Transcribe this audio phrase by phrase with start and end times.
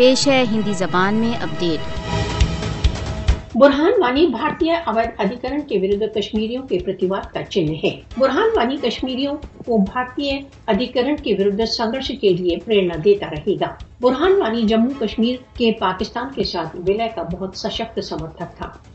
[0.00, 1.80] پیش ہے ہندی زبان میں اپڈیٹ۔
[3.54, 8.76] برہان وانی بھارتی اوید ادھیکرن کے ورد کشمیریوں کے پرتیواد کا چنہ ہے۔ برہان وانی
[8.82, 10.30] کشمیریوں کو بھارتی
[10.66, 13.68] ادھیکرن کے ورد سنگرش کے لیے پریرنا دیتا رہے گا۔
[14.00, 18.89] برہان وانی جموں کشمیر کے پاکستان کے ساتھ ولے کا بہت سشکت سمرتھک تھا۔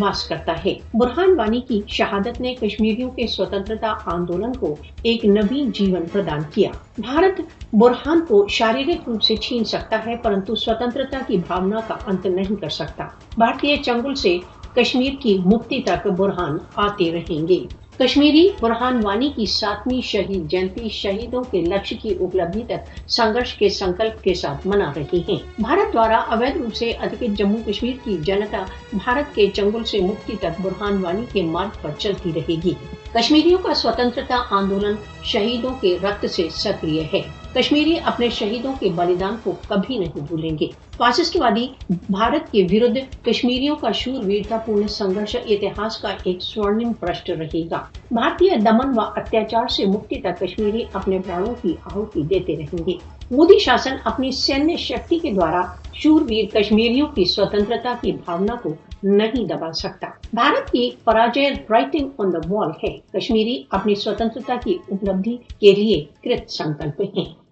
[0.00, 5.70] واس کرتا ہے۔ برہان وانی کی شہادت نے کشمیریوں کے سوتنترتا آندولن کو ایک نوین
[5.70, 7.40] جیون پردان کیا۔ بھارت
[7.72, 12.60] برہان کو شاریرک روپ سے چھین سکتا ہے، پرنتو سوتنترتا کی بھاونا کا انت نہیں
[12.60, 13.04] کر سکتا۔
[13.36, 14.38] بھارتی چنگل سے
[14.76, 17.58] کشمیر کی مکتی تک برہان آتے رہیں گے۔
[17.98, 23.68] کشمیری برہان وانی کی ساتویں شہید جینتی شہیدوں کے لکش کی اپلبدھی تک سنگرش کے
[23.68, 28.16] سنکلپ کے ساتھ منا رہی ہیں۔ بھارت دوارا اویدھ روپ سے ادھکت جموں کشمیر کی
[28.22, 32.74] جنتا بھارت کے چنگل سے مکتی تک برہان وانی کے مارگ پر چلتی رہے گی۔
[33.14, 37.20] کشمیریوں کا سوتنترتا آندولن شہیدوں کے رکت سے سکریہ ہے۔
[37.54, 40.66] کشمیری اپنے شہیدوں کے بلیدان کو کبھی نہیں بھولیں گے۔
[40.96, 46.92] فاسسٹ وادی بھارت کے ورد کشمیریوں کا شور ویرتا پورن سنگرش اتہاس کا ایک سورنم
[46.92, 52.22] پرشٹ رہے گا۔ بھارتی دمن و اتیاچار سے مکتی تک کشمیری اپنے پرانوں کی آہوتی
[52.22, 52.92] دیتے رہیں گے۔
[53.30, 55.62] مودی شاسن اپنی سینیہ شکتی کے دوارا
[55.94, 62.08] شور ویر کشمیریوں کی سوتنترتا کی بھاونا کو نہیں دبا سکتا۔ بھارت کی پراجے رائٹنگ
[62.18, 67.49] آن دا وال ہے۔ کشمیری اپنی سوتنترتا کی اپلبدھی کے لیے کرت سنکلپ ہیں۔